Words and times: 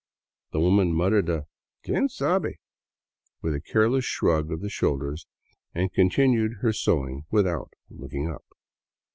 The 0.51 0.59
woman 0.59 0.95
muttered 0.95 1.29
a" 1.29 1.45
Quien 1.85 2.09
sabe" 2.09 2.53
with 3.43 3.53
a 3.53 3.61
careless 3.61 4.03
shrug 4.03 4.51
of 4.51 4.61
the 4.61 4.67
shoulders 4.71 5.27
and 5.75 5.93
continued 5.93 6.53
her 6.61 6.73
sewing 6.73 7.25
without 7.29 7.71
looking 7.87 8.27
up. 8.27 8.43